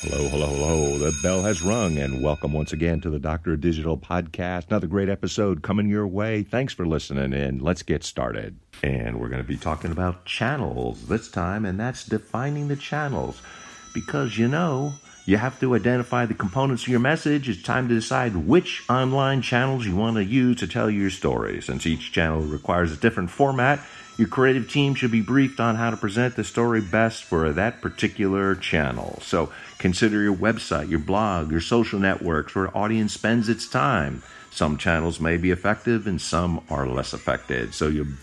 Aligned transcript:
Hello, 0.00 0.28
hello, 0.28 0.46
hello. 0.48 0.98
The 0.98 1.18
bell 1.22 1.42
has 1.42 1.62
rung, 1.62 1.96
and 1.96 2.22
welcome 2.22 2.52
once 2.52 2.74
again 2.74 3.00
to 3.00 3.08
the 3.08 3.18
Doctor 3.18 3.56
Digital 3.56 3.96
podcast. 3.96 4.66
Another 4.68 4.86
great 4.86 5.08
episode 5.08 5.62
coming 5.62 5.88
your 5.88 6.06
way. 6.06 6.42
Thanks 6.42 6.74
for 6.74 6.86
listening 6.86 7.32
in. 7.32 7.60
Let's 7.60 7.82
get 7.82 8.04
started. 8.04 8.58
And 8.82 9.18
we're 9.18 9.30
going 9.30 9.42
to 9.42 9.48
be 9.48 9.56
talking 9.56 9.92
about 9.92 10.26
channels 10.26 11.08
this 11.08 11.30
time, 11.30 11.64
and 11.64 11.80
that's 11.80 12.04
defining 12.04 12.68
the 12.68 12.76
channels. 12.76 13.40
Because 13.94 14.36
you 14.36 14.48
know, 14.48 14.92
you 15.24 15.38
have 15.38 15.58
to 15.60 15.74
identify 15.74 16.26
the 16.26 16.34
components 16.34 16.82
of 16.82 16.88
your 16.88 17.00
message. 17.00 17.48
It's 17.48 17.62
time 17.62 17.88
to 17.88 17.94
decide 17.94 18.36
which 18.36 18.84
online 18.90 19.40
channels 19.40 19.86
you 19.86 19.96
want 19.96 20.16
to 20.16 20.24
use 20.24 20.58
to 20.58 20.66
tell 20.66 20.90
your 20.90 21.08
story. 21.08 21.62
Since 21.62 21.86
each 21.86 22.12
channel 22.12 22.42
requires 22.42 22.92
a 22.92 22.96
different 22.96 23.30
format, 23.30 23.80
your 24.16 24.28
creative 24.28 24.70
team 24.70 24.94
should 24.94 25.10
be 25.10 25.20
briefed 25.20 25.60
on 25.60 25.76
how 25.76 25.90
to 25.90 25.96
present 25.96 26.36
the 26.36 26.44
story 26.44 26.80
best 26.80 27.24
for 27.24 27.52
that 27.52 27.80
particular 27.82 28.54
channel. 28.54 29.18
So 29.22 29.52
consider 29.78 30.22
your 30.22 30.36
website, 30.36 30.88
your 30.88 31.00
blog, 31.00 31.50
your 31.50 31.60
social 31.60 31.98
networks 31.98 32.54
where 32.54 32.76
audience 32.76 33.12
spends 33.12 33.48
its 33.48 33.68
time. 33.68 34.22
Some 34.50 34.78
channels 34.78 35.20
may 35.20 35.36
be 35.36 35.50
effective 35.50 36.06
and 36.06 36.20
some 36.20 36.62
are 36.70 36.86
less 36.86 37.12
effective. 37.12 37.74
So 37.74 37.88
you 37.88 38.14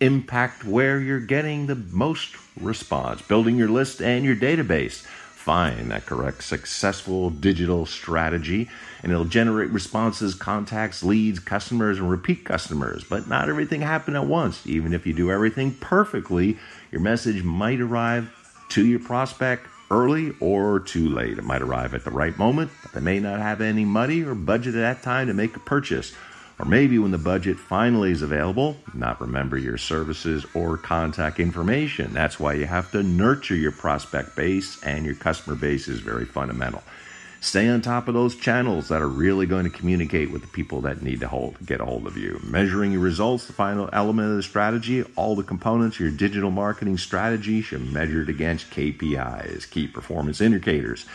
impact 0.00 0.64
where 0.64 0.98
you're 0.98 1.20
getting 1.20 1.66
the 1.66 1.74
most 1.74 2.34
response, 2.58 3.20
building 3.20 3.56
your 3.56 3.68
list 3.68 4.00
and 4.00 4.24
your 4.24 4.36
database 4.36 5.06
find 5.40 5.90
that 5.90 6.04
correct 6.04 6.44
successful 6.44 7.30
digital 7.30 7.86
strategy 7.86 8.68
and 9.02 9.10
it'll 9.10 9.24
generate 9.24 9.70
responses, 9.70 10.34
contacts, 10.34 11.02
leads, 11.02 11.38
customers, 11.38 11.98
and 11.98 12.10
repeat 12.10 12.44
customers. 12.44 13.04
But 13.04 13.26
not 13.26 13.48
everything 13.48 13.80
happen 13.80 14.16
at 14.16 14.26
once. 14.26 14.66
Even 14.66 14.92
if 14.92 15.06
you 15.06 15.14
do 15.14 15.30
everything 15.30 15.72
perfectly, 15.72 16.58
your 16.92 17.00
message 17.00 17.42
might 17.42 17.80
arrive 17.80 18.30
to 18.70 18.84
your 18.84 19.00
prospect 19.00 19.66
early 19.90 20.34
or 20.40 20.78
too 20.78 21.08
late. 21.08 21.38
It 21.38 21.44
might 21.44 21.62
arrive 21.62 21.94
at 21.94 22.04
the 22.04 22.10
right 22.10 22.36
moment, 22.36 22.70
but 22.82 22.92
they 22.92 23.00
may 23.00 23.18
not 23.18 23.40
have 23.40 23.62
any 23.62 23.86
money 23.86 24.22
or 24.22 24.34
budget 24.34 24.74
at 24.74 24.80
that 24.80 25.02
time 25.02 25.28
to 25.28 25.34
make 25.34 25.56
a 25.56 25.60
purchase. 25.60 26.12
Or 26.60 26.66
maybe 26.66 26.98
when 26.98 27.10
the 27.10 27.16
budget 27.16 27.58
finally 27.58 28.10
is 28.10 28.20
available, 28.20 28.76
not 28.92 29.18
remember 29.18 29.56
your 29.56 29.78
services 29.78 30.44
or 30.52 30.76
contact 30.76 31.40
information. 31.40 32.12
That's 32.12 32.38
why 32.38 32.52
you 32.52 32.66
have 32.66 32.90
to 32.90 33.02
nurture 33.02 33.54
your 33.54 33.72
prospect 33.72 34.36
base, 34.36 34.78
and 34.82 35.06
your 35.06 35.14
customer 35.14 35.56
base 35.56 35.88
is 35.88 36.00
very 36.00 36.26
fundamental. 36.26 36.82
Stay 37.40 37.66
on 37.66 37.80
top 37.80 38.08
of 38.08 38.12
those 38.12 38.36
channels 38.36 38.88
that 38.88 39.00
are 39.00 39.08
really 39.08 39.46
going 39.46 39.64
to 39.64 39.70
communicate 39.70 40.30
with 40.30 40.42
the 40.42 40.48
people 40.48 40.82
that 40.82 41.00
need 41.00 41.20
to 41.20 41.28
hold, 41.28 41.56
get 41.64 41.80
a 41.80 41.84
hold 41.86 42.06
of 42.06 42.18
you. 42.18 42.38
Measuring 42.44 42.92
your 42.92 43.00
results, 43.00 43.46
the 43.46 43.54
final 43.54 43.88
element 43.94 44.28
of 44.28 44.36
the 44.36 44.42
strategy, 44.42 45.02
all 45.16 45.34
the 45.34 45.42
components 45.42 45.96
of 45.96 46.00
your 46.00 46.10
digital 46.10 46.50
marketing 46.50 46.98
strategy 46.98 47.62
should 47.62 47.90
measure 47.90 48.20
it 48.20 48.28
against 48.28 48.70
KPIs, 48.70 49.70
key 49.70 49.86
performance 49.86 50.42
indicators. 50.42 51.06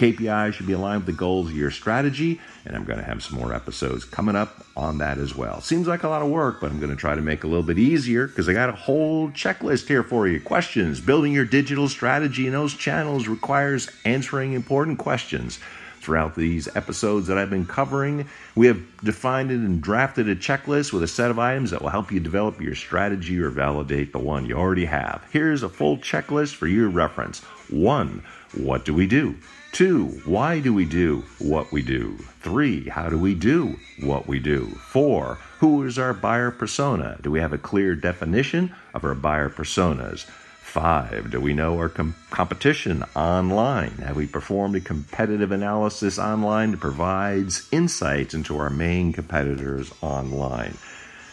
KPIs 0.00 0.54
should 0.54 0.66
be 0.66 0.72
aligned 0.72 1.04
with 1.04 1.14
the 1.14 1.18
goals 1.18 1.48
of 1.48 1.54
your 1.54 1.70
strategy, 1.70 2.40
and 2.64 2.74
I'm 2.74 2.84
going 2.84 2.98
to 2.98 3.04
have 3.04 3.22
some 3.22 3.38
more 3.38 3.52
episodes 3.52 4.02
coming 4.02 4.34
up 4.34 4.64
on 4.74 4.96
that 4.96 5.18
as 5.18 5.36
well. 5.36 5.60
Seems 5.60 5.86
like 5.86 6.04
a 6.04 6.08
lot 6.08 6.22
of 6.22 6.30
work, 6.30 6.58
but 6.58 6.70
I'm 6.70 6.78
going 6.78 6.90
to 6.90 6.96
try 6.96 7.14
to 7.14 7.20
make 7.20 7.40
it 7.40 7.44
a 7.44 7.48
little 7.48 7.62
bit 7.62 7.78
easier 7.78 8.26
because 8.26 8.48
I 8.48 8.54
got 8.54 8.70
a 8.70 8.72
whole 8.72 9.28
checklist 9.32 9.88
here 9.88 10.02
for 10.02 10.26
you. 10.26 10.40
Questions. 10.40 11.02
Building 11.02 11.34
your 11.34 11.44
digital 11.44 11.86
strategy 11.86 12.46
in 12.46 12.54
those 12.54 12.72
channels 12.72 13.28
requires 13.28 13.90
answering 14.06 14.54
important 14.54 14.98
questions. 14.98 15.58
Throughout 16.00 16.34
these 16.34 16.66
episodes 16.74 17.26
that 17.26 17.36
I've 17.36 17.50
been 17.50 17.66
covering, 17.66 18.26
we 18.54 18.66
have 18.68 18.80
defined 19.04 19.50
and 19.50 19.82
drafted 19.82 20.28
a 20.28 20.34
checklist 20.34 20.94
with 20.94 21.02
a 21.02 21.08
set 21.08 21.30
of 21.30 21.38
items 21.38 21.70
that 21.70 21.82
will 21.82 21.90
help 21.90 22.10
you 22.10 22.20
develop 22.20 22.58
your 22.58 22.74
strategy 22.74 23.38
or 23.38 23.50
validate 23.50 24.12
the 24.12 24.18
one 24.18 24.46
you 24.46 24.56
already 24.56 24.86
have. 24.86 25.22
Here's 25.30 25.62
a 25.62 25.68
full 25.68 25.98
checklist 25.98 26.54
for 26.54 26.66
your 26.66 26.88
reference. 26.88 27.40
One, 27.68 28.22
what 28.54 28.86
do 28.86 28.94
we 28.94 29.06
do? 29.06 29.36
Two, 29.72 30.06
why 30.24 30.58
do 30.58 30.74
we 30.74 30.84
do 30.84 31.24
what 31.38 31.70
we 31.70 31.82
do? 31.82 32.16
Three, 32.40 32.88
how 32.88 33.08
do 33.08 33.18
we 33.18 33.34
do 33.34 33.78
what 34.00 34.26
we 34.26 34.40
do? 34.40 34.66
Four, 34.66 35.38
who 35.58 35.84
is 35.84 35.98
our 35.98 36.12
buyer 36.12 36.50
persona? 36.50 37.18
Do 37.22 37.30
we 37.30 37.40
have 37.40 37.52
a 37.52 37.58
clear 37.58 37.94
definition 37.94 38.74
of 38.94 39.04
our 39.04 39.14
buyer 39.14 39.48
personas? 39.50 40.26
Five, 40.70 41.32
do 41.32 41.40
we 41.40 41.52
know 41.52 41.78
our 41.78 41.88
com- 41.88 42.14
competition 42.30 43.02
online? 43.16 43.90
Have 44.06 44.14
we 44.14 44.28
performed 44.28 44.76
a 44.76 44.80
competitive 44.80 45.50
analysis 45.50 46.16
online 46.16 46.70
that 46.70 46.78
provides 46.78 47.66
insights 47.72 48.34
into 48.34 48.56
our 48.56 48.70
main 48.70 49.12
competitors 49.12 49.92
online? 50.00 50.78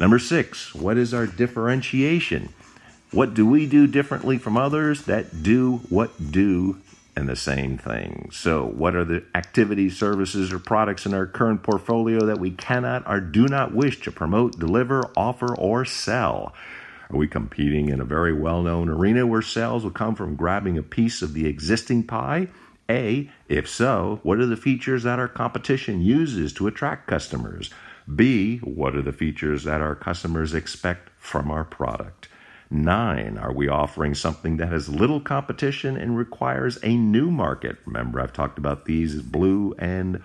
Number 0.00 0.18
six, 0.18 0.74
what 0.74 0.98
is 0.98 1.14
our 1.14 1.28
differentiation? 1.28 2.48
What 3.12 3.32
do 3.32 3.46
we 3.46 3.66
do 3.66 3.86
differently 3.86 4.36
from 4.36 4.56
others 4.56 5.04
that 5.04 5.44
do 5.44 5.76
what 5.88 6.32
do 6.32 6.78
and 7.14 7.28
the 7.28 7.36
same 7.36 7.76
thing. 7.76 8.30
So, 8.32 8.64
what 8.64 8.96
are 8.96 9.04
the 9.04 9.22
activities, 9.34 9.96
services, 9.96 10.52
or 10.52 10.58
products 10.58 11.06
in 11.06 11.14
our 11.14 11.26
current 11.26 11.62
portfolio 11.62 12.24
that 12.26 12.38
we 12.38 12.50
cannot 12.50 13.06
or 13.06 13.20
do 13.20 13.46
not 13.46 13.74
wish 13.74 14.00
to 14.02 14.12
promote, 14.12 14.58
deliver, 14.58 15.10
offer, 15.16 15.54
or 15.54 15.84
sell? 15.84 16.54
Are 17.10 17.16
we 17.16 17.26
competing 17.26 17.88
in 17.88 18.00
a 18.00 18.04
very 18.04 18.32
well 18.32 18.62
known 18.62 18.88
arena 18.88 19.26
where 19.26 19.42
sales 19.42 19.82
will 19.82 19.90
come 19.90 20.14
from 20.14 20.36
grabbing 20.36 20.78
a 20.78 20.82
piece 20.82 21.22
of 21.22 21.34
the 21.34 21.46
existing 21.46 22.04
pie? 22.04 22.48
A, 22.88 23.30
if 23.48 23.68
so, 23.68 24.20
what 24.22 24.38
are 24.38 24.46
the 24.46 24.56
features 24.56 25.02
that 25.04 25.18
our 25.18 25.28
competition 25.28 26.00
uses 26.00 26.52
to 26.54 26.66
attract 26.66 27.06
customers? 27.06 27.70
B, 28.14 28.58
what 28.58 28.96
are 28.96 29.02
the 29.02 29.12
features 29.12 29.64
that 29.64 29.80
our 29.80 29.94
customers 29.94 30.54
expect 30.54 31.10
from 31.18 31.50
our 31.50 31.64
product? 31.64 32.28
Nine, 32.70 33.38
are 33.38 33.52
we 33.52 33.68
offering 33.68 34.14
something 34.14 34.58
that 34.58 34.68
has 34.68 34.88
little 34.88 35.20
competition 35.20 35.96
and 35.96 36.16
requires 36.16 36.78
a 36.84 36.96
new 36.96 37.30
market? 37.30 37.76
Remember, 37.84 38.20
I've 38.20 38.32
talked 38.32 38.58
about 38.58 38.84
these 38.84 39.20
blue 39.22 39.74
and 39.78 40.22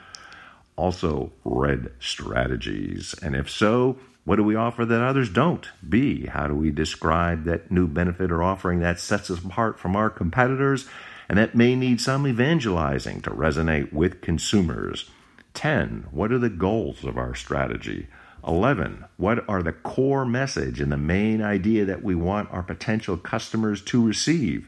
also 0.75 1.31
red 1.43 1.91
strategies. 1.99 3.15
And 3.21 3.35
if 3.35 3.49
so, 3.49 3.97
what 4.25 4.37
do 4.37 4.43
we 4.43 4.55
offer 4.55 4.85
that 4.85 5.03
others 5.03 5.29
don't? 5.29 5.69
B, 5.87 6.25
how 6.25 6.47
do 6.47 6.55
we 6.55 6.71
describe 6.71 7.45
that 7.45 7.71
new 7.71 7.87
benefit 7.87 8.31
or 8.31 8.41
offering 8.41 8.79
that 8.79 8.99
sets 8.99 9.29
us 9.29 9.43
apart 9.43 9.79
from 9.79 9.95
our 9.95 10.09
competitors 10.09 10.87
and 11.29 11.37
that 11.37 11.55
may 11.55 11.75
need 11.75 12.01
some 12.01 12.27
evangelizing 12.27 13.21
to 13.21 13.29
resonate 13.29 13.93
with 13.93 14.21
consumers? 14.21 15.09
10, 15.53 16.07
what 16.11 16.31
are 16.31 16.39
the 16.39 16.49
goals 16.49 17.03
of 17.03 17.17
our 17.17 17.35
strategy? 17.35 18.07
11. 18.47 19.05
What 19.17 19.47
are 19.47 19.63
the 19.63 19.73
core 19.73 20.25
message 20.25 20.81
and 20.81 20.91
the 20.91 20.97
main 20.97 21.41
idea 21.41 21.85
that 21.85 22.03
we 22.03 22.15
want 22.15 22.51
our 22.51 22.63
potential 22.63 23.17
customers 23.17 23.81
to 23.83 24.05
receive? 24.05 24.67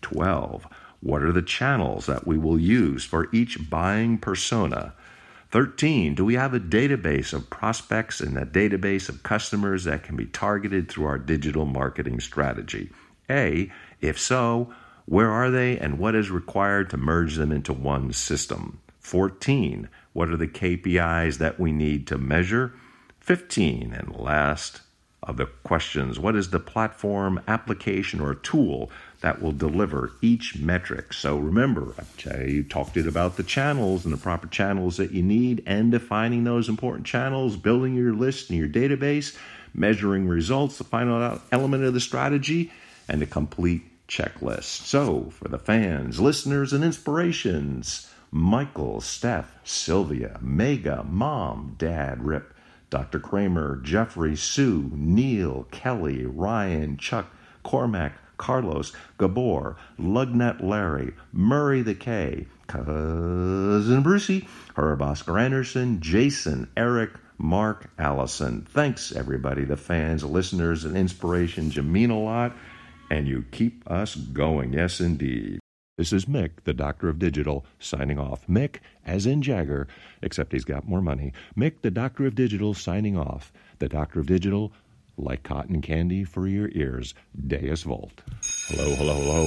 12. 0.00 0.66
What 1.00 1.22
are 1.22 1.32
the 1.32 1.42
channels 1.42 2.06
that 2.06 2.26
we 2.26 2.38
will 2.38 2.58
use 2.58 3.04
for 3.04 3.28
each 3.32 3.68
buying 3.68 4.18
persona? 4.18 4.94
13. 5.52 6.14
Do 6.14 6.24
we 6.24 6.34
have 6.34 6.54
a 6.54 6.60
database 6.60 7.34
of 7.34 7.50
prospects 7.50 8.22
and 8.22 8.38
a 8.38 8.46
database 8.46 9.10
of 9.10 9.22
customers 9.22 9.84
that 9.84 10.02
can 10.02 10.16
be 10.16 10.24
targeted 10.24 10.88
through 10.88 11.04
our 11.04 11.18
digital 11.18 11.66
marketing 11.66 12.20
strategy? 12.20 12.90
A. 13.28 13.70
If 14.00 14.18
so, 14.18 14.72
where 15.04 15.30
are 15.30 15.50
they 15.50 15.78
and 15.78 15.98
what 15.98 16.14
is 16.14 16.30
required 16.30 16.88
to 16.90 16.96
merge 16.96 17.36
them 17.36 17.52
into 17.52 17.74
one 17.74 18.14
system? 18.14 18.80
14. 19.00 19.90
What 20.14 20.30
are 20.30 20.38
the 20.38 20.48
KPIs 20.48 21.36
that 21.36 21.60
we 21.60 21.70
need 21.70 22.06
to 22.06 22.16
measure? 22.16 22.72
15 23.20 23.92
and 23.92 24.16
last 24.16 24.80
of 25.22 25.36
the 25.36 25.46
questions. 25.62 26.18
What 26.18 26.34
is 26.34 26.50
the 26.50 26.58
platform 26.58 27.40
application 27.46 28.20
or 28.20 28.34
tool 28.34 28.90
that 29.20 29.40
will 29.40 29.52
deliver 29.52 30.12
each 30.20 30.58
metric? 30.58 31.12
So 31.12 31.38
remember 31.38 31.94
i 32.26 32.44
you 32.44 32.62
talked 32.62 32.96
it 32.96 33.06
about 33.06 33.36
the 33.36 33.42
channels 33.42 34.04
and 34.04 34.12
the 34.12 34.18
proper 34.18 34.48
channels 34.48 34.96
that 34.96 35.12
you 35.12 35.22
need 35.22 35.62
and 35.66 35.90
defining 35.92 36.44
those 36.44 36.68
important 36.68 37.06
channels 37.06 37.56
building 37.56 37.94
your 37.94 38.12
list 38.12 38.50
and 38.50 38.58
your 38.58 38.68
database 38.68 39.36
measuring 39.74 40.26
results 40.26 40.78
the 40.78 40.84
final 40.84 41.40
element 41.50 41.84
of 41.84 41.94
the 41.94 42.00
strategy 42.00 42.70
and 43.08 43.22
a 43.22 43.26
complete 43.26 43.82
checklist. 44.08 44.86
So 44.86 45.30
for 45.30 45.48
the 45.48 45.58
fans 45.58 46.20
listeners 46.20 46.72
and 46.72 46.84
inspirations 46.84 48.08
michael 48.34 48.98
steph 48.98 49.58
sylvia 49.62 50.38
mega 50.40 51.04
mom 51.04 51.74
dad 51.78 52.24
rip 52.24 52.54
Dr. 52.92 53.20
Kramer, 53.20 53.80
Jeffrey, 53.82 54.36
Sue, 54.36 54.90
Neil, 54.94 55.66
Kelly, 55.70 56.26
Ryan, 56.26 56.98
Chuck, 56.98 57.24
Cormac, 57.62 58.12
Carlos, 58.36 58.92
Gabor, 59.16 59.78
Lugnut 59.98 60.62
Larry, 60.62 61.14
Murray 61.32 61.80
the 61.80 61.94
K, 61.94 62.46
Cousin 62.66 64.02
Brucey, 64.02 64.46
Herb 64.76 65.00
Oscar 65.00 65.38
Anderson, 65.38 66.02
Jason, 66.02 66.68
Eric, 66.76 67.12
Mark, 67.38 67.88
Allison. 67.98 68.66
Thanks, 68.68 69.10
everybody, 69.10 69.64
the 69.64 69.78
fans, 69.78 70.22
listeners, 70.22 70.84
and 70.84 70.94
inspirations. 70.94 71.74
You 71.74 71.82
mean 71.82 72.10
a 72.10 72.20
lot, 72.20 72.54
and 73.08 73.26
you 73.26 73.46
keep 73.52 73.90
us 73.90 74.16
going. 74.16 74.74
Yes, 74.74 75.00
indeed. 75.00 75.61
This 76.02 76.12
is 76.12 76.24
Mick, 76.24 76.64
the 76.64 76.74
Doctor 76.74 77.08
of 77.08 77.20
Digital, 77.20 77.64
signing 77.78 78.18
off. 78.18 78.44
Mick, 78.48 78.78
as 79.06 79.24
in 79.24 79.40
Jagger, 79.40 79.86
except 80.20 80.50
he's 80.50 80.64
got 80.64 80.88
more 80.88 81.00
money. 81.00 81.32
Mick, 81.56 81.82
the 81.82 81.92
Doctor 81.92 82.26
of 82.26 82.34
Digital, 82.34 82.74
signing 82.74 83.16
off. 83.16 83.52
The 83.78 83.88
Doctor 83.88 84.18
of 84.18 84.26
Digital, 84.26 84.72
like 85.16 85.44
cotton 85.44 85.80
candy 85.80 86.24
for 86.24 86.48
your 86.48 86.70
ears. 86.72 87.14
Deus 87.46 87.84
Vult. 87.84 88.20
Hello, 88.66 88.96
hello, 88.96 89.14
hello. 89.14 89.42